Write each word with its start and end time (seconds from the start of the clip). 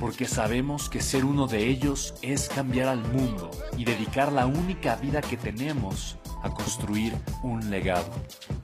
porque 0.00 0.26
sabemos 0.26 0.88
que 0.88 1.00
ser 1.00 1.24
uno 1.24 1.46
de 1.46 1.66
ellos 1.66 2.14
es 2.22 2.48
cambiar 2.48 2.88
al 2.88 3.00
mundo 3.00 3.50
y 3.76 3.84
dedicar 3.84 4.32
la 4.32 4.46
única 4.46 4.96
vida 4.96 5.20
que 5.20 5.36
tenemos 5.36 6.18
a 6.42 6.50
construir 6.50 7.12
un 7.42 7.68
legado. 7.70 8.10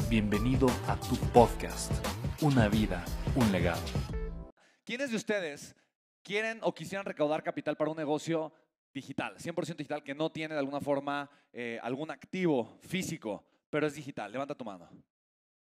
Bienvenido 0.09 0.69
a 0.87 0.99
tu 1.01 1.17
podcast, 1.33 1.93
Una 2.41 2.69
vida, 2.69 3.05
un 3.35 3.51
legado. 3.51 3.83
¿Quiénes 4.85 5.11
de 5.11 5.17
ustedes 5.17 5.75
quieren 6.23 6.61
o 6.63 6.73
quisieran 6.75 7.05
recaudar 7.05 7.43
capital 7.43 7.77
para 7.77 7.91
un 7.91 7.97
negocio 7.97 8.53
digital, 8.93 9.37
100% 9.39 9.77
digital, 9.77 10.05
que 10.05 10.15
no 10.15 10.31
tiene 10.31 10.55
de 10.55 10.61
alguna 10.61 10.81
forma 10.81 11.29
eh, 11.53 11.81
algún 11.83 12.11
activo 12.11 12.79
físico, 12.83 13.45
pero 13.71 13.87
es 13.87 13.95
digital? 13.95 14.31
Levanta 14.31 14.55
tu 14.55 14.65
mano. 14.65 14.89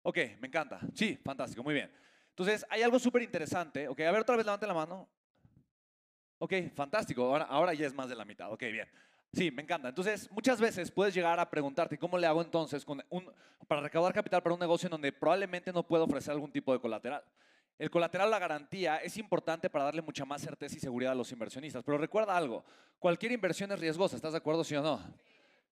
Ok, 0.02 0.18
me 0.42 0.48
encanta. 0.48 0.82
Sí, 0.94 1.18
fantástico, 1.24 1.64
muy 1.64 1.74
bien. 1.74 1.90
Entonces, 2.30 2.66
hay 2.70 2.82
algo 2.82 3.00
súper 3.00 3.22
interesante. 3.22 3.88
Ok, 3.88 4.02
a 4.02 4.12
ver, 4.12 4.22
otra 4.22 4.36
vez 4.36 4.46
levante 4.46 4.68
la 4.68 4.74
mano. 4.74 5.08
Ok, 6.44 6.56
fantástico. 6.76 7.24
Ahora, 7.24 7.46
ahora 7.46 7.74
ya 7.74 7.88
es 7.88 7.94
más 7.94 8.10
de 8.10 8.16
la 8.16 8.26
mitad. 8.26 8.52
Ok, 8.52 8.64
bien. 8.64 8.86
Sí, 9.32 9.50
me 9.50 9.62
encanta. 9.62 9.88
Entonces, 9.88 10.30
muchas 10.30 10.60
veces 10.60 10.92
puedes 10.92 11.14
llegar 11.14 11.40
a 11.40 11.50
preguntarte 11.50 11.98
cómo 11.98 12.18
le 12.18 12.28
hago 12.28 12.42
entonces 12.42 12.84
con 12.84 13.02
un, 13.10 13.32
para 13.66 13.80
recaudar 13.80 14.14
capital 14.14 14.44
para 14.44 14.54
un 14.54 14.60
negocio 14.60 14.88
en 14.88 14.92
donde 14.92 15.14
probablemente 15.14 15.72
no 15.72 15.88
puedo 15.88 16.04
ofrecer 16.04 16.34
algún 16.34 16.52
tipo 16.52 16.74
de 16.74 16.82
colateral. 16.82 17.24
El 17.80 17.90
colateral, 17.90 18.30
la 18.30 18.40
garantía, 18.40 18.98
es 18.98 19.16
importante 19.16 19.70
para 19.70 19.86
darle 19.86 20.02
mucha 20.02 20.26
más 20.26 20.42
certeza 20.42 20.76
y 20.76 20.82
seguridad 20.82 21.14
a 21.14 21.16
los 21.16 21.32
inversionistas. 21.32 21.82
Pero 21.82 21.98
recuerda 21.98 22.36
algo, 22.36 22.66
cualquier 23.00 23.32
inversión 23.32 23.72
es 23.72 23.80
riesgosa, 23.80 24.18
¿estás 24.18 24.34
de 24.34 24.40
acuerdo, 24.40 24.66
sí 24.66 24.76
o 24.76 24.82
no? 24.82 25.02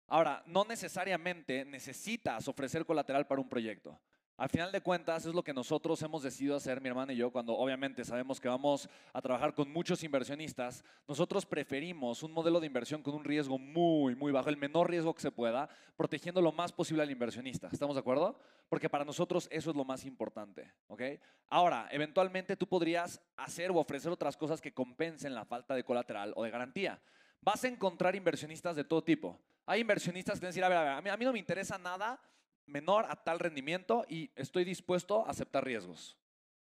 Ahora, 0.08 0.41
no 0.45 0.63
necesariamente 0.63 1.66
necesitas 1.66 2.47
ofrecer 2.47 2.85
colateral 2.85 3.28
para 3.28 3.41
un 3.41 3.50
proyecto. 3.50 4.00
Al 4.42 4.50
final 4.50 4.72
de 4.72 4.81
cuentas 4.81 5.23
es 5.28 5.36
lo 5.36 5.44
que 5.44 5.53
nosotros 5.53 6.02
hemos 6.02 6.23
decidido 6.23 6.56
hacer, 6.56 6.81
mi 6.81 6.89
hermana 6.89 7.14
y 7.14 7.16
yo, 7.16 7.30
cuando 7.30 7.56
obviamente 7.56 8.03
sabemos 8.03 8.42
que 8.42 8.47
vamos 8.47 8.89
a 9.14 9.22
trabajar 9.22 9.53
con 9.53 9.72
muchos 9.72 10.03
inversionistas. 10.03 10.84
Nosotros 11.08 11.45
preferimos 11.45 12.23
un 12.23 12.31
modelo 12.31 12.59
de 12.59 12.66
inversión 12.66 13.03
con 13.03 13.14
un 13.14 13.23
riesgo 13.23 13.59
muy, 13.59 14.16
muy 14.16 14.31
bajo, 14.31 14.50
el 14.50 14.58
menor 14.58 14.89
riesgo 14.89 15.14
que 15.14 15.22
se 15.22 15.30
pueda, 15.30 15.69
protegiendo 15.95 16.42
lo 16.42 16.51
más 16.51 16.72
posible 16.72 17.03
al 17.03 17.12
inversionista. 17.12 17.69
¿Estamos 17.72 17.96
de 17.96 18.00
acuerdo? 18.00 18.35
Porque 18.68 18.90
para 18.90 19.06
nosotros 19.06 19.47
eso 19.51 19.69
es 19.69 19.75
lo 19.75 19.85
más 19.85 20.06
importante. 20.06 20.74
¿ok? 20.88 21.03
Ahora, 21.47 21.88
eventualmente 21.91 22.57
tú 22.57 22.66
podrías 22.66 23.22
hacer 23.38 23.69
o 23.69 23.78
ofrecer 23.78 24.12
otras 24.12 24.35
cosas 24.35 24.59
que 24.59 24.74
compensen 24.74 25.35
la 25.35 25.46
falta 25.46 25.75
de 25.75 25.84
colateral 25.84 26.34
o 26.35 26.44
de 26.44 26.50
garantía. 26.50 27.00
Vas 27.41 27.63
a 27.63 27.68
encontrar 27.68 28.16
inversionistas 28.16 28.75
de 28.75 28.85
todo 28.85 29.03
tipo. 29.03 29.40
Hay 29.68 29.81
inversionistas 29.81 30.40
que 30.40 30.47
dicen, 30.47 30.63
a 30.63 30.69
ver, 30.69 30.78
a, 30.80 31.00
ver, 31.00 31.13
a 31.13 31.18
mí 31.18 31.25
no 31.25 31.31
me 31.31 31.38
interesa 31.38 31.78
nada 31.78 32.19
menor 32.71 33.05
a 33.09 33.15
tal 33.15 33.39
rendimiento 33.39 34.05
y 34.07 34.31
estoy 34.35 34.63
dispuesto 34.63 35.25
a 35.25 35.31
aceptar 35.31 35.65
riesgos. 35.65 36.17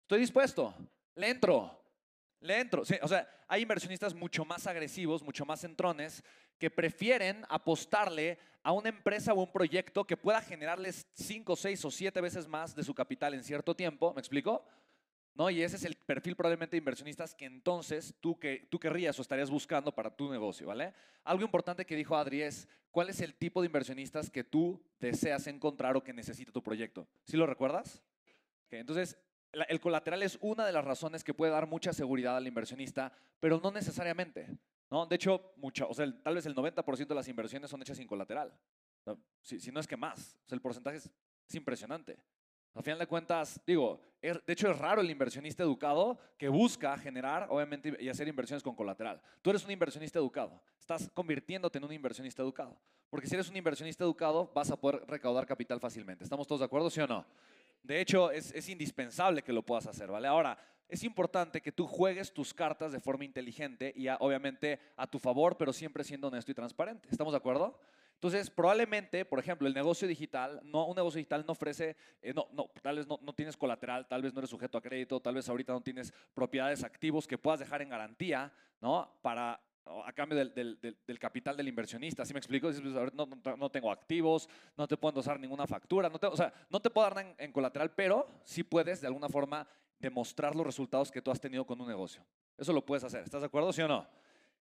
Estoy 0.03 0.21
dispuesto, 0.21 0.75
le 1.15 1.31
entro, 1.31 1.81
le 2.41 2.61
entro. 2.61 2.83
o 2.83 3.09
sea, 3.09 3.29
hay 3.49 3.63
inversionistas 3.63 4.15
mucho 4.15 4.45
más 4.45 4.67
agresivos, 4.67 5.23
mucho 5.23 5.47
más 5.47 5.61
centrones, 5.61 6.23
que 6.59 6.71
prefieren 6.71 7.45
apostarle 7.49 8.39
a 8.63 8.73
una 8.73 8.89
empresa 8.89 9.33
o 9.33 9.41
un 9.43 9.53
proyecto 9.53 10.05
que 10.05 10.17
pueda 10.17 10.41
generarles 10.41 11.07
5, 11.15 11.57
6 11.57 11.85
o 11.85 11.91
7 11.91 12.21
veces 12.21 12.49
más 12.49 12.75
de 12.75 12.83
su 12.83 12.95
capital 12.95 13.35
en 13.35 13.45
cierto 13.45 13.75
tiempo. 13.75 14.13
¿Me 14.15 14.21
explico? 14.21 14.65
¿No? 15.35 15.51
Y 15.51 15.63
ese 15.63 15.77
es 15.77 15.85
el 15.85 15.97
perfil 15.97 16.37
probablemente 16.37 16.77
de 16.77 16.79
inversionistas 16.79 17.35
que 17.35 17.45
entonces 17.45 18.15
tú, 18.21 18.39
que, 18.39 18.67
tú 18.71 18.79
querrías 18.79 19.19
o 19.19 19.23
estarías 19.23 19.51
buscando 19.51 19.93
para 19.93 20.15
tu 20.15 20.31
negocio, 20.31 20.69
¿vale? 20.69 20.95
Algo 21.25 21.45
importante 21.45 21.85
que 21.85 21.97
dijo 21.97 22.17
Adri 22.17 22.43
es, 22.43 22.69
¿cuál 22.91 23.11
es 23.11 23.21
el 23.21 23.35
tipo 23.35 23.61
de 23.61 23.67
inversionistas 23.67 24.31
que 24.31 24.45
tú 24.45 24.81
deseas 25.01 25.47
encontrar 25.47 25.97
o 25.97 26.05
que 26.05 26.13
necesita 26.13 26.53
tu 26.53 26.63
proyecto? 26.63 27.07
¿Sí 27.25 27.37
lo 27.37 27.47
recuerdas? 27.47 28.03
entonces, 28.71 29.17
el 29.53 29.81
colateral 29.81 30.25
es 30.25 30.37
una 30.41 30.67
de 30.67 30.73
las 30.73 30.85
razones 30.85 31.23
que 31.23 31.33
puede 31.33 31.53
dar 31.53 31.69
mucha 31.69 31.93
seguridad 31.93 32.37
al 32.37 32.49
inversionista, 32.49 33.13
pero 33.39 33.61
no 33.63 33.71
necesariamente, 33.71 34.49
¿no? 34.91 35.07
De 35.07 35.15
hecho, 35.15 35.53
mucho, 35.59 35.89
o 35.89 35.95
sea, 35.95 36.13
tal 36.25 36.35
vez 36.35 36.45
el 36.47 36.57
90% 36.57 37.07
de 37.07 37.15
las 37.15 37.29
inversiones 37.29 37.71
son 37.71 37.81
hechas 37.83 37.99
sin 37.99 38.09
colateral, 38.09 38.53
si, 39.43 39.61
si, 39.61 39.71
no 39.71 39.79
es 39.79 39.87
que 39.87 39.97
más, 39.97 40.37
el 40.51 40.61
porcentaje 40.61 40.97
es 40.97 41.55
impresionante. 41.55 42.19
Al 42.75 42.83
final 42.83 42.99
de 42.99 43.07
cuentas, 43.07 43.61
digo, 43.65 44.01
de 44.21 44.53
hecho 44.53 44.71
es 44.71 44.79
raro 44.79 45.01
el 45.01 45.11
inversionista 45.11 45.63
educado 45.63 46.19
que 46.37 46.49
busca 46.49 46.99
generar, 46.99 47.47
obviamente, 47.49 47.97
y 48.01 48.09
hacer 48.09 48.27
inversiones 48.27 48.63
con 48.63 48.75
colateral. 48.75 49.21
Tú 49.43 49.51
eres 49.51 49.65
un 49.65 49.71
inversionista 49.71 50.19
educado, 50.19 50.61
estás 50.79 51.09
convirtiéndote 51.15 51.79
en 51.79 51.85
un 51.85 51.93
inversionista 51.93 52.43
educado. 52.43 52.77
Porque 53.11 53.29
si 53.29 53.35
eres 53.37 53.49
un 53.49 53.57
inversionista 53.57 54.03
educado, 54.03 54.51
vas 54.53 54.73
a 54.73 54.77
poder 54.77 55.05
recaudar 55.07 55.47
capital 55.47 55.79
fácilmente. 55.79 56.25
¿Estamos 56.25 56.49
todos 56.49 56.61
de 56.61 56.65
acuerdo, 56.65 56.91
sí 56.91 57.01
o 57.01 57.07
no? 57.07 57.25
De 57.81 58.01
hecho, 58.01 58.33
es, 58.33 58.51
es 58.53 58.69
indispensable 58.69 59.43
que 59.43 59.53
lo 59.53 59.63
puedas 59.63 59.87
hacer, 59.87 60.11
¿vale? 60.11 60.27
Ahora, 60.27 60.59
es 60.89 61.05
importante 61.05 61.61
que 61.61 61.71
tú 61.71 61.87
juegues 61.87 62.33
tus 62.33 62.53
cartas 62.53 62.93
de 62.93 63.01
forma 63.01 63.25
inteligente 63.25 63.93
y 63.95 64.09
obviamente 64.09 64.81
a 64.97 65.07
tu 65.07 65.19
favor, 65.19 65.57
pero 65.57 65.73
siempre 65.73 66.03
siendo 66.03 66.29
honesto 66.29 66.51
y 66.51 66.55
transparente. 66.55 67.09
¿Estamos 67.11 67.33
de 67.33 67.39
acuerdo? 67.39 67.79
Entonces, 68.15 68.49
probablemente, 68.49 69.25
por 69.25 69.39
ejemplo, 69.39 69.69
el 69.69 69.75
negocio 69.75 70.09
digital, 70.09 70.61
no, 70.65 70.87
un 70.87 70.97
negocio 70.97 71.19
digital 71.19 71.45
no 71.47 71.53
ofrece, 71.53 71.97
eh, 72.23 72.33
no, 72.33 72.49
no, 72.53 72.71
tal 72.83 72.97
vez 72.97 73.07
no, 73.07 73.19
no, 73.23 73.35
tienes 73.35 73.57
colateral, 73.57 74.07
tal 74.09 74.23
vez 74.23 74.33
no 74.33 74.41
eres 74.41 74.51
sujeto 74.51 74.79
a 74.79 74.81
crédito, 74.81 75.21
tal 75.21 75.35
vez 75.35 75.49
ahorita 75.49 75.73
no 75.73 75.83
tienes 75.83 76.13
propiedades 76.33 76.85
activos 76.85 77.27
que 77.27 77.37
puedas 77.37 77.61
dejar 77.61 77.83
en 77.83 77.91
garantía, 77.91 78.53
¿no? 78.81 79.19
Para, 79.21 79.61
a 79.87 80.13
cambio 80.13 80.39
del, 80.45 81.19
capital 81.21 81.57
del 81.57 81.69
inversionista. 81.69 82.25
¿Sí 82.25 82.33
me 82.33 82.39
explico? 82.39 82.69
Pues, 82.69 83.15
no, 83.15 83.29
no, 83.57 83.71
tengo 83.71 83.91
activos, 83.91 84.49
no 84.77 84.89
te 84.89 84.97
puedo 84.97 85.11
endosar 85.11 85.39
ninguna 85.39 85.67
factura, 85.67 86.09
no 86.09 86.19
te, 86.19 86.27
o 86.27 86.37
sea, 86.37 86.53
no 86.71 86.81
te 86.81 86.91
puedo 86.91 87.09
dar 87.09 87.25
en, 87.25 87.35
en, 87.39 87.53
colateral, 87.53 87.93
pero 87.93 88.27
sí 88.45 88.63
puedes 88.63 89.01
de 89.01 89.07
alguna 89.07 89.29
forma 89.29 89.67
demostrar 89.99 90.55
los 90.55 90.67
resultados 90.67 91.11
que 91.11 91.21
tú 91.21 91.31
has 91.31 91.41
tenido 91.41 91.67
con 91.67 91.81
un 91.81 91.89
negocio. 91.89 92.25
Eso 92.57 92.73
lo 92.73 92.85
puedes 92.85 93.05
hacer. 93.05 93.23
¿Estás 93.25 93.43
de 93.43 93.47
acuerdo, 93.47 93.73
sí 93.73 93.83
o 93.83 93.89
no? 93.89 94.07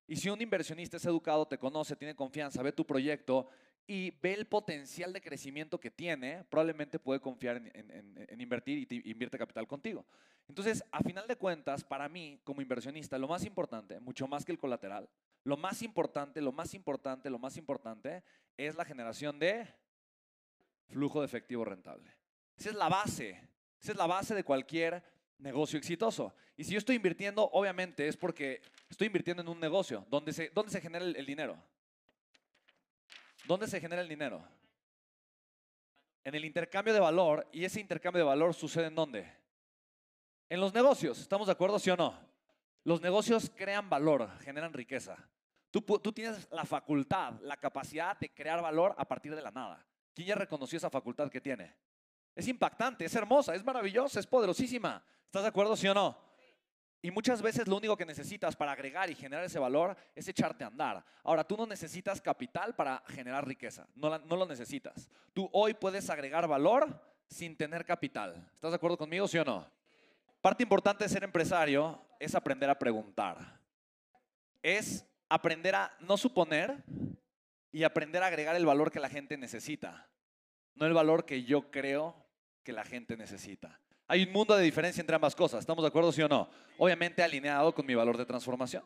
Y 0.08 0.16
si 0.16 0.30
un 0.30 0.42
inversionista 0.42 0.98
es 0.98 1.06
educado, 1.06 1.48
te 1.48 1.58
conoce, 1.58 1.96
tiene 1.96 2.16
confianza, 2.16 2.62
ve 2.62 2.72
tu 2.72 2.86
proyecto 2.86 3.48
y 3.88 4.12
ve 4.22 4.34
el 4.34 4.46
potencial 4.46 5.12
de 5.14 5.22
crecimiento 5.22 5.80
que 5.80 5.92
tiene, 5.92 6.44
probablemente 6.46 7.00
puede 7.00 7.20
confiar 7.20 7.58
en, 7.74 8.42
invertir 8.42 8.88
y 8.90 9.12
invierte 9.12 9.38
capital 9.38 9.68
contigo. 9.68 10.06
Entonces, 10.48 10.84
a 10.92 11.02
final 11.02 11.28
de 11.28 11.36
cuentas, 11.36 11.84
para 11.84 12.10
mí, 12.10 12.40
como 12.44 12.62
inversionista, 12.62 13.18
lo 13.18 13.28
más 13.28 13.46
importante, 13.46 14.00
mucho 14.00 14.28
más 14.28 14.46
que 14.46 14.52
el 14.52 14.60
colateral, 14.60 15.10
lo 15.44 15.58
más 15.58 15.82
importante, 15.82 16.42
lo 16.42 16.52
más 16.52 16.74
importante, 16.74 17.30
lo 17.30 17.40
más 17.40 17.58
importante 17.58 18.24
es 18.58 18.76
la 18.76 18.86
generación 18.86 19.40
de 19.40 19.68
flujo 20.88 21.20
de 21.20 21.26
efectivo 21.26 21.66
rentable. 21.66 22.12
Esa 22.58 22.70
es 22.70 22.76
la 22.76 22.90
base, 22.90 23.30
esa 23.82 23.92
es 23.92 23.98
la 23.98 24.08
base 24.08 24.36
de 24.36 24.44
cualquier 24.44 25.04
negocio 25.44 25.78
exitoso. 25.78 26.34
Y 26.56 26.64
si 26.64 26.72
yo 26.72 26.80
estoy 26.80 26.96
invirtiendo, 26.96 27.50
obviamente 27.52 28.08
es 28.08 28.18
porque 28.18 28.62
estoy 28.90 29.08
invirtiendo 29.08 29.44
en 29.44 29.50
un 29.50 29.60
negocio. 29.60 30.06
¿Dónde 30.10 30.34
se, 30.34 30.52
se 30.68 30.82
genera 30.82 31.06
el, 31.06 31.26
dinero? 31.26 31.62
¿Dónde 33.46 33.68
se 33.68 33.80
genera 33.80 34.02
el 34.02 34.08
dinero? 34.08 34.44
En 36.24 36.34
el 36.34 36.46
intercambio 36.46 36.94
de 36.94 37.00
valor. 37.00 37.48
¿Y 37.52 37.66
ese 37.66 37.80
intercambio 37.80 38.24
de 38.24 38.30
valor 38.30 38.54
sucede 38.54 38.88
en 38.88 38.96
dónde? 38.96 39.32
En 40.50 40.60
los 40.60 40.74
negocios. 40.74 41.20
¿Estamos 41.20 41.48
de 41.48 41.54
acuerdo, 41.54 41.78
sí 41.78 41.90
o 41.90 41.98
no? 41.98 42.18
Los 42.86 43.02
negocios 43.02 43.52
crean 43.56 43.90
valor, 43.90 44.30
generan 44.40 44.74
riqueza. 44.74 45.18
Tú, 45.72 45.82
tú 45.82 46.12
tienes 46.12 46.48
la 46.52 46.66
facultad, 46.66 47.34
la 47.42 47.58
capacidad 47.58 48.18
de 48.18 48.34
crear 48.34 48.62
valor 48.62 48.94
a 48.98 49.08
partir 49.08 49.36
de 49.36 49.42
la 49.42 49.52
nada. 49.52 49.86
¿Quién 50.14 50.28
ya 50.28 50.36
reconoció 50.36 50.78
esa 50.78 50.90
facultad 50.90 51.30
que 51.30 51.42
tiene? 51.42 51.74
Es 52.36 52.48
impactante, 52.48 53.06
es 53.06 53.16
hermosa, 53.16 53.54
es 53.56 53.64
maravillosa, 53.64 54.20
es 54.20 54.28
poderosísima. 54.28 55.04
¿Estás 55.26 55.44
de 55.44 55.50
acuerdo, 55.50 55.76
sí 55.76 55.88
o 55.88 55.94
no? 55.94 56.18
Y 57.06 57.12
muchas 57.12 57.42
veces 57.42 57.68
lo 57.68 57.76
único 57.76 57.98
que 57.98 58.06
necesitas 58.06 58.56
para 58.56 58.72
agregar 58.72 59.10
y 59.10 59.16
generar 59.16 59.44
ese 59.44 59.60
valor 59.60 59.98
es 60.16 60.26
echarte 60.30 60.64
a 60.64 60.68
andar. 60.68 61.04
Ahora, 61.24 61.44
tú 61.44 61.58
no 61.58 61.66
necesitas 61.66 62.22
capital 62.22 62.76
para 62.76 63.04
generar 63.10 63.46
riqueza, 63.46 63.86
no, 63.96 64.18
lo 64.18 64.46
necesitas. 64.46 65.10
Tú 65.34 65.50
hoy 65.52 65.74
puedes 65.74 66.10
agregar 66.10 66.48
valor 66.48 66.98
sin 67.28 67.58
tener 67.58 67.84
capital. 67.84 68.50
¿Estás 68.54 68.72
de 68.72 68.76
acuerdo 68.78 68.98
conmigo, 68.98 69.28
sí 69.28 69.38
o 69.38 69.44
no? 69.44 69.70
Parte 70.42 70.64
importante 70.64 71.04
de 71.04 71.10
ser 71.10 71.26
empresario 71.26 72.02
es 72.20 72.36
aprender 72.36 72.70
a 72.70 72.80
preguntar. 72.80 73.60
Es 74.62 75.06
aprender 75.28 75.76
a 75.76 75.92
no 76.00 76.16
suponer 76.16 76.86
y 77.70 77.84
aprender 77.84 78.24
a 78.24 78.28
agregar 78.28 78.56
el 78.56 78.66
valor 78.66 78.92
que 78.92 79.02
la 79.02 79.10
gente 79.10 79.36
necesita, 79.36 80.08
no 80.76 80.86
el 80.86 80.94
valor 80.94 81.26
que 81.26 81.44
yo 81.44 81.70
creo 81.70 82.23
que 82.64 82.74
la 82.74 82.84
gente 82.84 83.18
necesita. 83.18 83.80
Hay 84.08 84.24
un 84.24 84.32
mundo 84.32 84.56
de 84.56 84.64
diferencia 84.64 85.02
entre 85.02 85.16
ambas 85.16 85.36
cosas, 85.36 85.62
¿estamos 85.62 85.84
de 85.84 85.88
acuerdo, 85.88 86.12
sí 86.12 86.22
o 86.22 86.28
no? 86.28 86.50
Obviamente 86.78 87.24
alineado 87.24 87.74
con 87.74 87.86
mi 87.86 87.96
valor 87.96 88.18
de 88.18 88.26
transformación. 88.26 88.84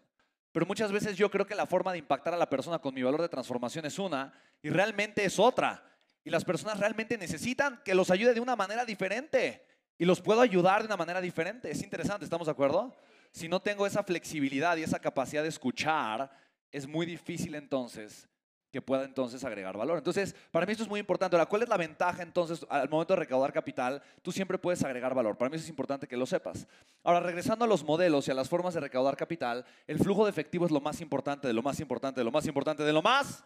Pero 0.51 0.65
muchas 0.65 0.91
veces 0.91 1.15
yo 1.17 1.29
creo 1.29 1.45
que 1.45 1.55
la 1.55 1.67
forma 1.67 1.91
de 1.91 1.99
impactar 1.99 2.33
a 2.33 2.37
la 2.37 2.49
persona 2.49 2.79
con 2.79 2.93
mi 2.93 3.03
valor 3.03 3.21
de 3.21 3.29
transformación 3.29 3.85
es 3.85 3.99
una 3.99 4.33
y 4.61 4.69
realmente 4.69 5.23
es 5.23 5.39
otra. 5.39 5.83
Y 6.23 6.29
las 6.29 6.43
personas 6.43 6.79
realmente 6.79 7.17
necesitan 7.17 7.81
que 7.85 7.95
los 7.95 8.11
ayude 8.11 8.33
de 8.33 8.39
una 8.39 8.55
manera 8.55 8.85
diferente. 8.85 9.65
Y 9.97 10.05
los 10.05 10.21
puedo 10.21 10.41
ayudar 10.41 10.81
de 10.81 10.87
una 10.87 10.97
manera 10.97 11.21
diferente. 11.21 11.71
Es 11.71 11.83
interesante, 11.83 12.25
¿estamos 12.25 12.47
de 12.47 12.51
acuerdo? 12.51 12.95
Si 13.31 13.47
no 13.47 13.61
tengo 13.61 13.85
esa 13.85 14.03
flexibilidad 14.03 14.77
y 14.77 14.83
esa 14.83 14.99
capacidad 14.99 15.43
de 15.43 15.49
escuchar, 15.49 16.31
es 16.71 16.87
muy 16.87 17.05
difícil 17.05 17.55
entonces 17.55 18.29
que 18.71 18.81
pueda 18.81 19.05
entonces 19.05 19.43
agregar 19.43 19.77
valor. 19.77 19.97
Entonces, 19.97 20.35
para 20.51 20.65
mí 20.65 20.71
esto 20.71 20.83
es 20.83 20.89
muy 20.89 20.99
importante. 20.99 21.35
Ahora, 21.35 21.45
¿cuál 21.45 21.63
es 21.63 21.69
la 21.69 21.77
ventaja 21.77 22.21
entonces 22.21 22.65
al 22.69 22.89
momento 22.89 23.13
de 23.13 23.19
recaudar 23.19 23.53
capital? 23.53 24.01
Tú 24.21 24.31
siempre 24.31 24.57
puedes 24.57 24.83
agregar 24.83 25.13
valor. 25.13 25.37
Para 25.37 25.49
mí 25.49 25.55
eso 25.55 25.63
es 25.63 25.69
importante 25.69 26.07
que 26.07 26.17
lo 26.17 26.25
sepas. 26.25 26.67
Ahora, 27.03 27.21
regresando 27.21 27.65
a 27.65 27.67
los 27.67 27.83
modelos 27.83 28.27
y 28.27 28.31
a 28.31 28.33
las 28.33 28.49
formas 28.49 28.73
de 28.73 28.81
recaudar 28.81 29.15
capital, 29.15 29.65
el 29.87 29.99
flujo 29.99 30.25
de 30.25 30.31
efectivo 30.31 30.65
es 30.65 30.71
lo 30.71 30.81
más 30.81 30.99
importante, 31.01 31.47
de 31.47 31.53
lo 31.53 31.61
más 31.61 31.79
importante, 31.79 32.19
de 32.19 32.25
lo 32.25 32.31
más 32.31 32.45
importante, 32.45 32.83
de 32.83 32.93
lo 32.93 33.01
más 33.01 33.43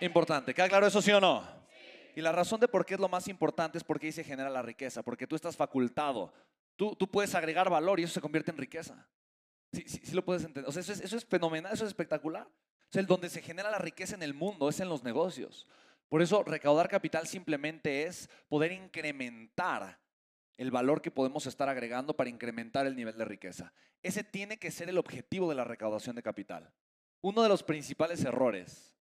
importante. 0.00 0.52
¿Queda 0.52 0.68
claro 0.68 0.86
eso 0.86 1.00
sí 1.00 1.10
o 1.10 1.20
no? 1.20 1.42
Y 2.14 2.20
la 2.20 2.32
razón 2.32 2.60
de 2.60 2.68
por 2.68 2.84
qué 2.84 2.94
es 2.94 3.00
lo 3.00 3.08
más 3.08 3.28
importante 3.28 3.78
es 3.78 3.84
porque 3.84 4.06
ahí 4.06 4.12
se 4.12 4.24
genera 4.24 4.50
la 4.50 4.60
riqueza, 4.60 5.02
porque 5.02 5.26
tú 5.26 5.36
estás 5.36 5.56
facultado. 5.56 6.32
Tú, 6.76 6.94
tú 6.96 7.08
puedes 7.08 7.34
agregar 7.34 7.70
valor 7.70 7.98
y 7.98 8.02
eso 8.02 8.14
se 8.14 8.20
convierte 8.20 8.50
en 8.50 8.56
riqueza. 8.56 9.06
Sí, 9.72 9.84
sí, 9.86 10.14
lo 10.14 10.24
puedes 10.24 10.44
entender. 10.44 10.68
O 10.68 10.72
sea, 10.72 10.80
eso 10.80 10.92
es, 10.92 11.00
eso 11.00 11.16
es 11.16 11.24
fenomenal, 11.24 11.72
eso 11.72 11.84
es 11.84 11.88
espectacular. 11.88 12.46
O 12.88 12.92
sea, 12.92 13.00
el 13.00 13.06
donde 13.06 13.28
se 13.28 13.42
genera 13.42 13.70
la 13.70 13.78
riqueza 13.78 14.14
en 14.14 14.22
el 14.22 14.32
mundo 14.32 14.68
es 14.68 14.80
en 14.80 14.88
los 14.88 15.04
negocios. 15.04 15.66
Por 16.08 16.22
eso 16.22 16.42
recaudar 16.42 16.88
capital 16.88 17.26
simplemente 17.26 18.04
es 18.04 18.30
poder 18.48 18.72
incrementar 18.72 19.98
el 20.56 20.70
valor 20.70 21.02
que 21.02 21.10
podemos 21.10 21.46
estar 21.46 21.68
agregando 21.68 22.16
para 22.16 22.30
incrementar 22.30 22.86
el 22.86 22.96
nivel 22.96 23.16
de 23.18 23.26
riqueza. 23.26 23.72
Ese 24.02 24.24
tiene 24.24 24.58
que 24.58 24.70
ser 24.70 24.88
el 24.88 24.98
objetivo 24.98 25.48
de 25.48 25.54
la 25.54 25.64
recaudación 25.64 26.16
de 26.16 26.22
capital. 26.22 26.72
Uno 27.20 27.42
de 27.42 27.48
los 27.48 27.62
principales 27.62 28.24
errores 28.24 28.96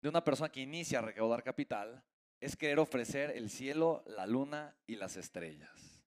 de 0.00 0.08
una 0.08 0.22
persona 0.22 0.50
que 0.50 0.60
inicia 0.60 1.00
a 1.00 1.02
recaudar 1.02 1.42
capital 1.42 2.04
es 2.40 2.56
querer 2.56 2.78
ofrecer 2.78 3.30
el 3.30 3.50
cielo, 3.50 4.04
la 4.06 4.26
luna 4.26 4.76
y 4.86 4.96
las 4.96 5.16
estrellas. 5.16 6.02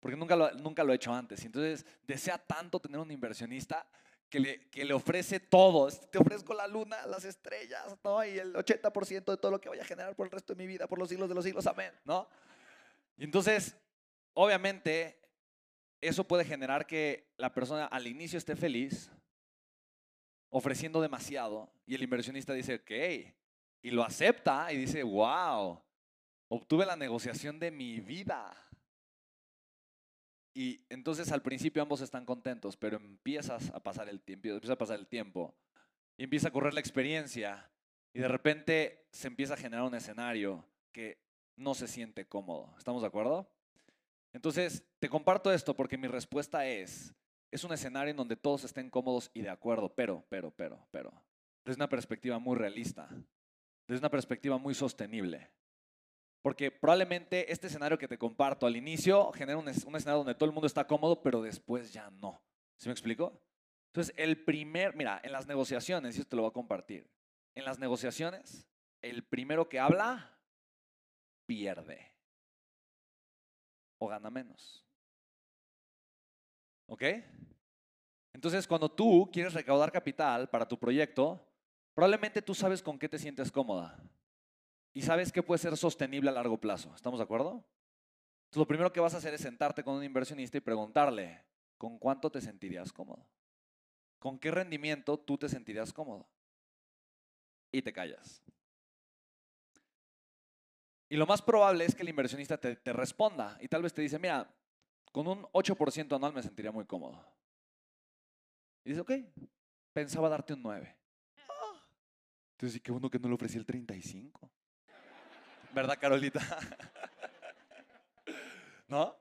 Porque 0.00 0.16
nunca 0.16 0.34
lo, 0.34 0.50
nunca 0.52 0.82
lo 0.82 0.92
he 0.92 0.96
hecho 0.96 1.12
antes. 1.12 1.44
Entonces 1.44 1.84
desea 2.06 2.38
tanto 2.38 2.80
tener 2.80 2.98
un 2.98 3.10
inversionista 3.10 3.86
que 4.30 4.40
le, 4.40 4.60
que 4.70 4.84
le 4.84 4.94
ofrece 4.94 5.40
todo. 5.40 5.90
Te 5.90 6.18
ofrezco 6.18 6.54
la 6.54 6.66
luna, 6.66 7.04
las 7.06 7.24
estrellas, 7.24 7.96
¿no? 8.02 8.24
Y 8.24 8.38
el 8.38 8.54
80% 8.54 9.24
de 9.24 9.36
todo 9.36 9.50
lo 9.50 9.60
que 9.60 9.68
voy 9.68 9.80
a 9.80 9.84
generar 9.84 10.14
por 10.14 10.26
el 10.26 10.30
resto 10.30 10.54
de 10.54 10.62
mi 10.62 10.66
vida, 10.66 10.86
por 10.86 10.98
los 10.98 11.08
siglos 11.08 11.28
de 11.28 11.34
los 11.34 11.44
siglos, 11.44 11.66
amén, 11.66 11.92
¿no? 12.04 12.28
Y 13.18 13.24
entonces, 13.24 13.76
obviamente, 14.32 15.20
eso 16.00 16.24
puede 16.24 16.44
generar 16.44 16.86
que 16.86 17.32
la 17.36 17.52
persona 17.52 17.84
al 17.86 18.06
inicio 18.06 18.38
esté 18.38 18.56
feliz, 18.56 19.10
ofreciendo 20.48 21.02
demasiado, 21.02 21.70
y 21.84 21.94
el 21.94 22.02
inversionista 22.02 22.54
dice, 22.54 22.76
ok, 22.76 23.34
y 23.82 23.90
lo 23.90 24.02
acepta 24.04 24.72
y 24.72 24.76
dice, 24.76 25.02
wow, 25.02 25.82
obtuve 26.48 26.86
la 26.86 26.96
negociación 26.96 27.58
de 27.58 27.70
mi 27.70 28.00
vida. 28.00 28.54
Y 30.52 30.84
entonces 30.88 31.30
al 31.32 31.42
principio 31.42 31.82
ambos 31.82 32.00
están 32.00 32.24
contentos, 32.26 32.76
pero 32.76 32.96
empiezas 32.96 33.70
a 33.70 33.80
pasar 33.80 34.08
el 34.08 34.20
tiempo, 34.20 34.48
empieza 34.48 34.72
a 34.72 34.78
pasar 34.78 34.98
el 34.98 35.06
tiempo, 35.06 35.54
y 36.16 36.24
empieza 36.24 36.48
a 36.48 36.52
correr 36.52 36.74
la 36.74 36.80
experiencia, 36.80 37.70
y 38.12 38.20
de 38.20 38.28
repente 38.28 39.06
se 39.12 39.28
empieza 39.28 39.54
a 39.54 39.56
generar 39.56 39.84
un 39.84 39.94
escenario 39.94 40.64
que 40.92 41.18
no 41.56 41.74
se 41.74 41.86
siente 41.86 42.26
cómodo. 42.26 42.74
¿Estamos 42.78 43.02
de 43.02 43.08
acuerdo? 43.08 43.48
Entonces, 44.32 44.84
te 44.98 45.08
comparto 45.08 45.52
esto 45.52 45.74
porque 45.74 45.98
mi 45.98 46.08
respuesta 46.08 46.66
es, 46.66 47.14
es 47.50 47.64
un 47.64 47.72
escenario 47.72 48.10
en 48.10 48.16
donde 48.16 48.36
todos 48.36 48.64
estén 48.64 48.90
cómodos 48.90 49.30
y 49.34 49.42
de 49.42 49.50
acuerdo, 49.50 49.92
pero, 49.94 50.24
pero, 50.28 50.50
pero, 50.52 50.86
pero, 50.90 51.12
desde 51.64 51.78
una 51.78 51.88
perspectiva 51.88 52.38
muy 52.38 52.56
realista, 52.56 53.08
desde 53.86 54.00
una 54.00 54.10
perspectiva 54.10 54.58
muy 54.58 54.74
sostenible. 54.74 55.50
Porque 56.42 56.70
probablemente 56.70 57.52
este 57.52 57.66
escenario 57.66 57.98
que 57.98 58.08
te 58.08 58.18
comparto 58.18 58.66
al 58.66 58.76
inicio 58.76 59.30
genera 59.32 59.58
un, 59.58 59.68
escenario 59.68 60.18
donde 60.18 60.34
todo 60.34 60.46
el 60.46 60.54
mundo 60.54 60.66
está 60.66 60.86
cómodo, 60.86 61.20
pero 61.20 61.42
después 61.42 61.92
ya 61.92 62.10
no. 62.10 62.42
¿Sí 62.78 62.88
me 62.88 62.92
explico? 62.92 63.42
Entonces, 63.88 64.14
el 64.16 64.42
primer, 64.44 64.96
mira, 64.96 65.20
en 65.22 65.32
las 65.32 65.46
negociaciones, 65.46 66.16
y 66.16 66.20
esto 66.20 66.30
te 66.30 66.36
lo 66.36 66.42
voy 66.42 66.50
a 66.50 66.54
compartir, 66.54 67.10
en 67.54 67.64
las 67.64 67.78
negociaciones, 67.78 68.66
el 69.02 69.22
primero 69.24 69.68
que 69.68 69.78
habla, 69.78 70.38
pierde. 71.44 72.14
O 73.98 74.08
gana 74.08 74.30
menos. 74.30 74.86
¿Ok? 76.86 77.02
Entonces, 78.32 78.66
cuando 78.66 78.90
tú 78.90 79.28
quieres 79.30 79.52
recaudar 79.52 79.92
capital 79.92 80.48
para 80.48 80.66
tu 80.66 80.78
proyecto, 80.78 81.46
probablemente 81.92 82.40
tú 82.40 82.54
sabes 82.54 82.82
con 82.82 82.98
qué 82.98 83.08
te 83.10 83.18
sientes 83.18 83.52
cómoda 83.52 84.02
y 84.92 85.02
sabes 85.02 85.32
que 85.32 85.42
puede 85.42 85.58
ser 85.58 85.76
sostenible 85.76 86.30
a 86.30 86.32
largo 86.32 86.58
plazo. 86.58 86.94
¿Estamos 86.94 87.18
de 87.18 87.24
acuerdo? 87.24 87.64
Entonces, 88.44 88.56
lo 88.58 88.66
primero 88.66 88.92
que 88.92 89.00
vas 89.00 89.14
a 89.14 89.18
hacer 89.18 89.34
es 89.34 89.40
sentarte 89.40 89.84
con 89.84 89.94
un 89.94 90.04
inversionista 90.04 90.58
y 90.58 90.60
preguntarle, 90.60 91.44
¿con 91.78 91.98
cuánto 91.98 92.30
te 92.30 92.40
sentirías 92.40 92.92
cómodo? 92.92 93.26
¿Con 94.18 94.38
qué 94.38 94.50
rendimiento 94.50 95.18
tú 95.18 95.38
te 95.38 95.48
sentirías 95.48 95.92
cómodo? 95.92 96.28
Y 97.72 97.82
te 97.82 97.92
callas. 97.92 98.42
Y 101.08 101.16
lo 101.16 101.26
más 101.26 101.42
probable 101.42 101.84
es 101.84 101.94
que 101.94 102.02
el 102.02 102.08
inversionista 102.08 102.58
te, 102.58 102.76
te 102.76 102.92
responda 102.92 103.56
y 103.60 103.68
tal 103.68 103.82
vez 103.82 103.94
te 103.94 104.02
dice, 104.02 104.18
mira, 104.18 104.52
con 105.12 105.26
un 105.26 105.42
8% 105.52 106.16
anual 106.16 106.32
me 106.32 106.42
sentiría 106.42 106.72
muy 106.72 106.84
cómodo. 106.84 107.24
Y 108.84 108.90
dice, 108.90 109.00
ok, 109.00 109.12
pensaba 109.92 110.28
darte 110.28 110.54
un 110.54 110.62
9. 110.62 110.96
Entonces, 112.52 112.80
qué 112.82 112.92
bueno 112.92 113.08
que 113.08 113.18
no 113.18 113.28
le 113.28 113.34
ofrecí 113.34 113.56
el 113.56 113.64
35. 113.64 114.50
¿Verdad, 115.72 115.98
Carolita? 116.00 116.40
¿No? 118.88 119.14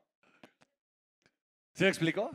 ¿Sí 1.73 1.83
me 1.83 1.89
explico? 1.89 2.31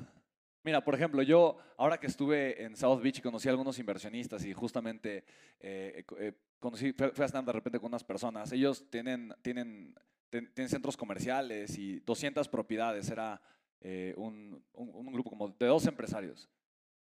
Mira, 0.62 0.82
por 0.82 0.94
ejemplo, 0.94 1.20
yo 1.22 1.58
ahora 1.76 1.98
que 1.98 2.06
estuve 2.06 2.62
en 2.62 2.76
South 2.76 3.02
Beach 3.02 3.18
y 3.18 3.22
conocí 3.22 3.48
a 3.48 3.50
algunos 3.50 3.78
inversionistas 3.78 4.44
y 4.44 4.52
justamente 4.52 5.24
eh, 5.60 6.04
eh, 6.18 6.32
conocí, 6.60 6.92
fui 6.92 7.22
a 7.22 7.26
estar 7.26 7.44
de 7.44 7.52
repente 7.52 7.80
con 7.80 7.88
unas 7.88 8.04
personas. 8.04 8.52
Ellos 8.52 8.88
tienen, 8.88 9.34
tienen, 9.42 9.94
tienen 10.30 10.68
centros 10.68 10.96
comerciales 10.96 11.76
y 11.76 12.00
200 12.00 12.48
propiedades. 12.48 13.10
Era 13.10 13.42
eh, 13.80 14.14
un, 14.16 14.64
un, 14.72 15.12
grupo 15.12 15.30
como 15.30 15.48
de 15.48 15.66
dos 15.66 15.86
empresarios. 15.86 16.48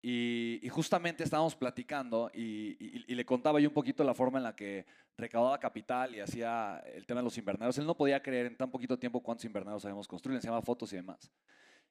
Y, 0.01 0.67
justamente 0.71 1.23
estábamos 1.23 1.55
platicando 1.55 2.31
y, 2.33 3.13
le 3.13 3.25
contaba 3.25 3.59
yo 3.59 3.69
un 3.69 3.73
poquito 3.73 4.03
la 4.03 4.15
forma 4.15 4.39
en 4.39 4.43
la 4.43 4.55
que 4.55 4.85
recaudaba 5.21 5.59
capital 5.59 6.13
y 6.15 6.19
hacía 6.19 6.83
el 6.93 7.05
tema 7.05 7.21
de 7.21 7.25
los 7.25 7.37
invernaderos. 7.37 7.77
Él 7.77 7.85
no 7.85 7.95
podía 7.95 8.21
creer 8.21 8.47
en 8.47 8.57
tan 8.57 8.69
poquito 8.69 8.99
tiempo 8.99 9.21
cuántos 9.21 9.45
invernaderos 9.45 9.85
habíamos 9.85 10.07
construido, 10.07 10.37
enseñaba 10.37 10.61
fotos 10.61 10.91
y 10.91 10.97
demás. 10.97 11.31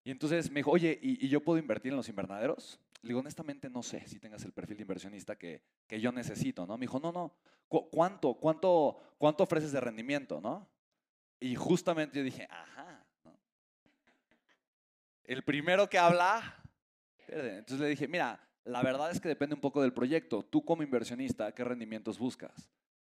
Y 0.05 0.11
entonces 0.11 0.51
me 0.51 0.61
dijo, 0.61 0.71
oye, 0.71 0.99
¿y, 1.01 1.29
yo 1.29 1.43
puedo 1.43 1.59
invertir 1.59 1.93
en 1.93 1.97
los 1.97 2.09
invernaderos? 2.09 2.79
Le 3.03 3.09
digo, 3.09 3.21
honestamente 3.21 3.71
no 3.71 3.83
sé 3.83 4.07
si 4.07 4.19
tengas 4.19 4.45
el 4.45 4.53
perfil 4.53 4.77
de 4.77 4.83
inversionista 4.83 5.37
que, 5.37 5.63
que 5.87 6.01
yo 6.01 6.13
necesito, 6.13 6.67
¿no? 6.67 6.77
Me 6.77 6.85
dijo, 6.85 7.01
no, 7.01 7.13
no, 7.13 7.35
¿cuánto, 7.69 8.35
cuánto, 8.35 8.99
cuánto 9.19 9.45
ofreces 9.45 9.73
de 9.73 9.81
rendimiento, 9.81 10.41
no? 10.41 10.69
Y 11.39 11.55
justamente 11.55 12.19
yo 12.19 12.25
dije, 12.25 12.47
ajá. 12.51 13.05
El 15.25 15.45
primero 15.45 15.89
que 15.89 15.99
habla 15.99 16.61
entonces 17.33 17.81
le 17.81 17.89
dije, 17.89 18.09
mira, 18.09 18.41
la 18.65 18.83
verdad 18.83 19.11
es 19.11 19.21
que 19.21 19.29
depende 19.29 19.55
un 19.55 19.61
poco 19.61 19.83
del 19.83 19.93
proyecto. 19.93 20.43
Tú 20.43 20.65
como 20.65 20.83
inversionista, 20.83 21.53
¿qué 21.53 21.65
rendimientos 21.65 22.19
buscas? 22.19 22.71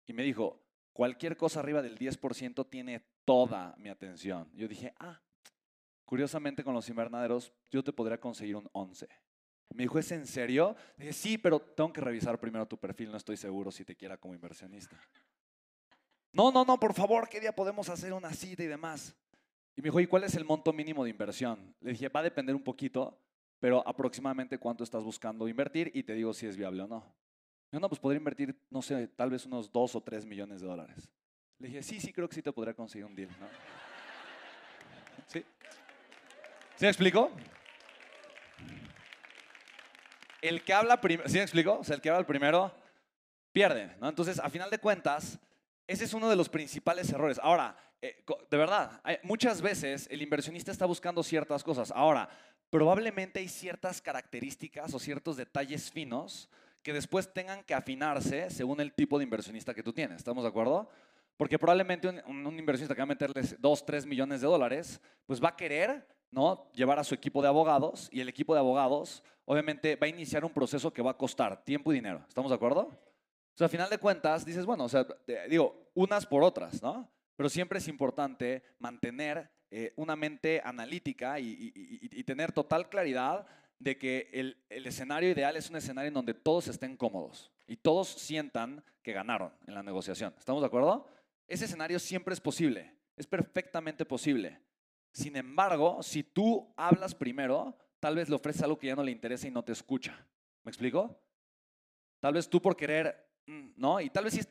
Y 0.06 0.14
me 0.14 0.24
dijo, 0.24 0.62
cualquier 0.94 1.36
cosa 1.38 1.60
arriba 1.60 1.82
del 1.82 1.98
10% 1.98 2.70
tiene 2.70 3.06
toda 3.26 3.76
mi 3.78 3.90
atención. 3.90 4.50
Yo 4.54 4.68
dije, 4.68 4.94
ah, 5.00 5.22
curiosamente 6.06 6.64
con 6.64 6.74
los 6.74 6.88
invernaderos 6.90 7.52
yo 7.72 7.84
te 7.84 7.92
podría 7.92 8.20
conseguir 8.20 8.56
un 8.56 8.70
11. 8.72 9.08
Me 9.74 9.84
dijo, 9.84 10.00
¿es 10.00 10.12
en 10.12 10.26
serio? 10.26 10.76
dije, 10.98 11.12
sí, 11.12 11.38
pero 11.38 11.60
tengo 11.60 11.92
que 11.92 12.02
revisar 12.02 12.40
primero 12.40 12.66
tu 12.68 12.78
perfil, 12.78 13.12
no 13.12 13.18
estoy 13.18 13.36
seguro 13.36 13.72
si 13.72 13.84
te 13.84 13.96
quiera 13.96 14.18
como 14.18 14.34
inversionista. 14.34 14.98
No, 16.32 16.52
no, 16.52 16.64
no, 16.64 16.80
por 16.80 16.94
favor, 16.94 17.28
¿qué 17.28 17.40
día 17.40 17.54
podemos 17.54 17.90
hacer 17.90 18.14
una 18.14 18.32
cita 18.32 18.64
y 18.64 18.68
demás? 18.68 19.16
Y 19.76 19.82
me 19.82 19.88
dijo, 19.88 20.00
¿y 20.00 20.08
cuál 20.08 20.24
es 20.24 20.36
el 20.36 20.46
monto 20.46 20.72
mínimo 20.72 21.04
de 21.04 21.10
inversión? 21.10 21.76
Le 21.82 21.92
dije, 21.92 22.10
va 22.10 22.22
a 22.22 22.24
depender 22.24 22.56
un 22.56 22.64
poquito, 22.64 23.20
pero 23.60 23.86
aproximadamente 23.88 24.58
cuánto 24.58 24.84
estás 24.84 25.04
buscando 25.04 25.48
invertir 25.48 25.92
y 25.94 26.04
te 26.04 26.14
digo 26.14 26.34
si 26.34 26.46
es 26.46 26.56
viable 26.56 26.84
o 26.84 26.88
no. 26.88 27.16
Yo 27.76 27.82
no, 27.82 27.90
pues 27.90 28.00
podría 28.00 28.20
invertir, 28.20 28.56
no 28.70 28.82
sé, 28.82 29.06
tal 29.10 29.30
vez 29.30 29.46
unos 29.46 29.70
2 29.70 29.96
o 29.96 30.02
3 30.02 30.26
millones 30.26 30.62
de 30.62 30.68
dólares. 30.68 31.10
Le 31.60 31.68
dije, 31.68 31.84
sí, 31.84 32.00
sí, 32.00 32.14
creo 32.14 32.30
que 32.30 32.36
sí 32.36 32.42
te 32.42 32.54
podría 32.54 32.74
conseguir 32.74 33.04
un 33.04 33.14
deal. 33.14 33.30
¿no? 33.38 33.48
¿Sí? 35.28 35.44
¿Sí 36.78 36.86
me 36.86 36.88
explico? 36.88 37.30
El 40.42 40.64
que 40.64 40.72
habla 40.72 41.02
primero, 41.02 41.28
¿sí 41.28 41.36
me 41.36 41.42
explico? 41.42 41.80
O 41.80 41.84
sea, 41.84 41.98
el 41.98 42.02
que 42.02 42.10
habla 42.10 42.26
primero 42.26 42.74
pierde, 43.52 43.98
¿no? 44.00 44.08
Entonces, 44.08 44.40
a 44.40 44.50
final 44.50 44.70
de 44.70 44.80
cuentas, 44.80 45.38
ese 45.86 46.06
es 46.06 46.14
uno 46.14 46.30
de 46.30 46.38
los 46.38 46.48
principales 46.48 47.12
errores. 47.12 47.42
Ahora, 47.44 47.76
eh, 48.02 48.24
de 48.50 48.58
verdad, 48.58 49.02
muchas 49.24 49.62
veces 49.62 50.08
el 50.10 50.22
inversionista 50.22 50.72
está 50.72 50.86
buscando 50.86 51.22
ciertas 51.24 51.62
cosas. 51.62 51.92
Ahora, 51.94 52.30
probablemente 52.70 53.40
hay 53.40 53.50
ciertas 53.50 54.02
características 54.02 54.94
o 54.94 55.00
ciertos 55.00 55.36
detalles 55.36 55.92
finos 55.92 56.50
que 56.86 56.94
después 56.94 57.34
tengan 57.34 57.64
que 57.64 57.74
afinarse 57.74 58.52
según 58.52 58.80
el 58.80 58.94
tipo 58.94 59.18
de 59.18 59.24
inversionista 59.24 59.74
que 59.74 59.82
tú 59.82 59.92
tienes. 59.92 60.18
¿Estamos 60.18 60.44
de 60.44 60.50
acuerdo? 60.50 60.88
Porque 61.36 61.58
probablemente 61.58 62.08
un, 62.08 62.60
inversionista 62.60 62.94
que 62.94 63.02
va 63.02 63.06
a 63.06 63.08
meterles 63.08 63.60
2, 63.60 63.86
3 63.88 64.06
millones 64.06 64.42
de 64.42 64.48
dólares, 64.48 65.02
pues 65.26 65.44
va 65.44 65.50
a 65.50 65.56
querer 65.56 66.08
¿no? 66.30 66.72
llevar 66.74 67.00
a 67.00 67.04
su 67.04 67.16
equipo 67.16 67.42
de 67.42 67.48
abogados 67.48 68.08
y 68.12 68.22
el 68.22 68.30
equipo 68.30 68.54
de 68.54 68.60
abogados 68.60 69.24
obviamente 69.46 69.96
va 69.96 70.06
a 70.06 70.10
iniciar 70.10 70.46
un 70.46 70.52
proceso 70.54 70.94
que 70.94 71.02
va 71.02 71.10
a 71.10 71.18
costar 71.18 71.66
tiempo 71.66 71.92
y 71.92 71.96
dinero. 71.96 72.24
¿Estamos 72.28 72.52
de 72.52 72.56
acuerdo? 72.56 72.82
O 72.82 73.58
sea, 73.58 73.66
a 73.66 73.70
final 73.70 73.90
de 73.90 73.98
cuentas, 73.98 74.46
dices, 74.46 74.64
bueno, 74.64 74.84
o 74.84 74.90
sea, 74.90 75.08
digo, 75.50 75.90
unas 75.96 76.28
por 76.28 76.44
otras, 76.44 76.84
¿no? 76.84 77.12
Pero 77.36 77.50
siempre 77.50 77.80
es 77.80 77.88
importante 77.88 78.62
mantener 78.78 79.50
eh, 79.72 79.92
una 79.96 80.16
mente 80.16 80.62
analítica 80.64 81.40
y, 81.40 82.24
tener 82.26 82.52
total 82.52 82.90
claridad 82.90 83.48
de 83.80 83.98
que 83.98 84.30
el, 84.34 84.58
el, 84.70 84.86
escenario 84.88 85.30
ideal 85.30 85.58
es 85.58 85.70
un 85.70 85.76
escenario 85.76 86.08
en 86.08 86.14
donde 86.14 86.34
todos 86.34 86.68
estén 86.68 86.96
cómodos 86.96 87.52
y 87.68 87.78
todos 87.78 88.08
sientan 88.08 88.84
que 89.02 89.14
ganaron 89.14 89.52
en 89.68 89.74
la 89.74 89.84
negociación. 89.84 90.34
¿Estamos 90.38 90.62
de 90.62 90.68
acuerdo? 90.68 91.08
Ese 91.48 91.66
escenario 91.66 92.00
siempre 92.00 92.34
es 92.34 92.42
posible, 92.42 92.96
es 93.16 93.28
perfectamente 93.28 94.06
posible. 94.06 94.60
Sin 95.12 95.36
embargo, 95.36 96.02
si 96.02 96.24
tú 96.24 96.74
hablas 96.76 97.16
primero, 97.16 97.78
tal 98.00 98.16
vez 98.16 98.30
le 98.30 98.36
ofreces 98.36 98.64
algo 98.64 98.78
que 98.78 98.88
ya 98.88 98.96
no 98.96 99.04
le 99.04 99.12
interesa 99.12 99.48
y 99.48 99.52
no 99.52 99.64
te 99.64 99.72
escucha. 99.72 100.28
¿Me 100.64 100.72
explico? 100.72 101.20
Tal 102.20 102.34
vez 102.34 102.50
tú 102.50 102.62
por 102.62 102.76
querer, 102.76 103.16
mm, 103.46 103.74
¿no? 103.78 104.02
Y 104.02 104.10
tal 104.10 104.24
vez 104.24 104.34
sí, 104.34 104.42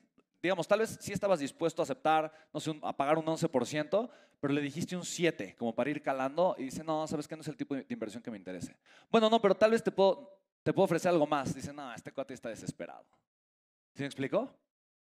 digamos, 0.44 0.68
tal 0.68 0.80
vez 0.80 0.98
sí 1.00 1.10
estabas 1.10 1.40
dispuesto 1.40 1.80
a 1.80 1.84
aceptar, 1.84 2.30
no 2.52 2.60
sé, 2.60 2.78
a 2.82 2.94
pagar 2.94 3.16
un 3.16 3.24
11%, 3.24 4.10
pero 4.38 4.52
le 4.52 4.60
dijiste 4.60 4.94
un 4.94 5.04
7 5.04 5.56
como 5.58 5.74
para 5.74 5.88
ir 5.88 6.02
calando 6.02 6.54
y 6.58 6.64
dice, 6.64 6.84
no, 6.84 7.06
sabes 7.06 7.26
que 7.26 7.34
no 7.34 7.40
es 7.40 7.48
el 7.48 7.56
tipo 7.56 7.74
de 7.74 7.86
inversión 7.88 8.22
que 8.22 8.30
me 8.30 8.36
interese. 8.36 8.76
Bueno, 9.10 9.30
no, 9.30 9.40
pero 9.40 9.54
tal 9.54 9.70
vez 9.70 9.82
te 9.82 9.90
puedo, 9.90 10.38
te 10.62 10.74
puedo 10.74 10.84
ofrecer 10.84 11.08
algo 11.08 11.26
más. 11.26 11.54
Dice, 11.54 11.72
no, 11.72 11.94
este 11.94 12.12
cuate 12.12 12.34
está 12.34 12.50
desesperado. 12.50 13.06
¿Sí 13.94 14.02
me 14.02 14.06
explico? 14.06 14.54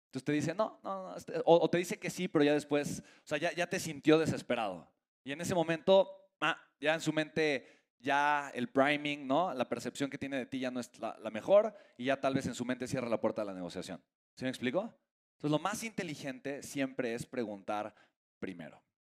Entonces 0.06 0.24
te 0.24 0.30
dice, 0.30 0.54
no, 0.54 0.78
no, 0.84 1.08
no 1.08 1.16
este", 1.16 1.42
o, 1.44 1.68
te 1.68 1.78
dice 1.78 1.98
que 1.98 2.10
sí, 2.10 2.28
pero 2.28 2.44
ya 2.44 2.52
después, 2.52 3.00
o 3.00 3.26
sea, 3.26 3.36
ya, 3.36 3.52
ya 3.52 3.66
te 3.68 3.80
sintió 3.80 4.20
desesperado. 4.20 4.88
Y 5.24 5.32
en 5.32 5.40
ese 5.40 5.52
momento, 5.52 6.12
ah, 6.40 6.56
ya 6.78 6.94
en 6.94 7.00
su 7.00 7.12
mente, 7.12 7.66
ya 7.98 8.52
el 8.54 8.68
priming, 8.68 9.26
¿no? 9.26 9.52
La 9.52 9.68
percepción 9.68 10.10
que 10.10 10.18
tiene 10.18 10.36
de 10.36 10.46
ti 10.46 10.60
ya 10.60 10.70
no 10.70 10.78
es 10.78 10.96
la, 11.00 11.18
la 11.18 11.30
mejor 11.30 11.74
y 11.98 12.04
ya 12.04 12.20
tal 12.20 12.34
vez 12.34 12.46
en 12.46 12.54
su 12.54 12.64
mente 12.64 12.86
cierra 12.86 13.08
la 13.08 13.20
puerta 13.20 13.42
de 13.42 13.46
la 13.46 13.54
negociación. 13.54 14.00
¿Sí 14.36 14.44
me 14.44 14.50
explico? 14.50 14.94
Entonces 15.44 15.60
lo 15.60 15.62
más 15.62 15.84
inteligente 15.84 16.62
siempre 16.62 17.12
es 17.12 17.26
preguntar 17.26 17.94
primero. 18.38 18.82